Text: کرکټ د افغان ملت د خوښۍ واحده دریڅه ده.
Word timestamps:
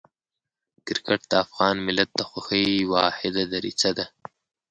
کرکټ 0.85 1.21
د 1.31 1.33
افغان 1.45 1.75
ملت 1.87 2.09
د 2.15 2.21
خوښۍ 2.29 2.67
واحده 2.93 3.43
دریڅه 3.53 3.89
ده. 3.97 4.05